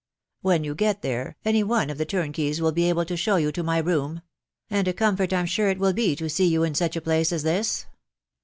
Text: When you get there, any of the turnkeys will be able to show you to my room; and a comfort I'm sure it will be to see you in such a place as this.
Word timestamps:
When 0.41 0.63
you 0.63 0.73
get 0.73 1.03
there, 1.03 1.37
any 1.45 1.61
of 1.61 1.97
the 1.99 2.05
turnkeys 2.07 2.59
will 2.59 2.71
be 2.71 2.89
able 2.89 3.05
to 3.05 3.15
show 3.15 3.35
you 3.35 3.51
to 3.51 3.61
my 3.61 3.77
room; 3.77 4.23
and 4.67 4.87
a 4.87 4.93
comfort 4.93 5.31
I'm 5.31 5.45
sure 5.45 5.69
it 5.69 5.77
will 5.77 5.93
be 5.93 6.15
to 6.15 6.27
see 6.27 6.45
you 6.47 6.63
in 6.63 6.73
such 6.73 6.95
a 6.95 7.01
place 7.01 7.31
as 7.31 7.43
this. 7.43 7.85